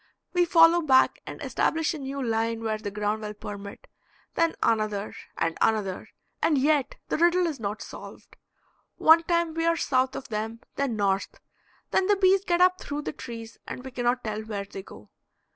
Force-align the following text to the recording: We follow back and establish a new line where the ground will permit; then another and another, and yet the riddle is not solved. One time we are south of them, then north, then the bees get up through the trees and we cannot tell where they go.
We 0.33 0.45
follow 0.45 0.81
back 0.81 1.19
and 1.27 1.39
establish 1.43 1.93
a 1.93 1.99
new 1.99 2.23
line 2.23 2.63
where 2.63 2.79
the 2.79 2.89
ground 2.89 3.21
will 3.21 3.35
permit; 3.35 3.85
then 4.33 4.55
another 4.63 5.13
and 5.37 5.55
another, 5.61 6.09
and 6.41 6.57
yet 6.57 6.95
the 7.09 7.19
riddle 7.19 7.45
is 7.45 7.59
not 7.59 7.83
solved. 7.83 8.35
One 8.95 9.21
time 9.21 9.53
we 9.53 9.63
are 9.67 9.77
south 9.77 10.15
of 10.15 10.29
them, 10.29 10.61
then 10.75 10.95
north, 10.95 11.39
then 11.91 12.07
the 12.07 12.15
bees 12.15 12.43
get 12.43 12.61
up 12.61 12.81
through 12.81 13.03
the 13.03 13.13
trees 13.13 13.59
and 13.67 13.85
we 13.85 13.91
cannot 13.91 14.23
tell 14.23 14.41
where 14.41 14.65
they 14.65 14.81
go. 14.81 15.11